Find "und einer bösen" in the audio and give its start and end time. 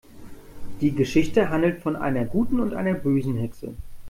2.59-3.37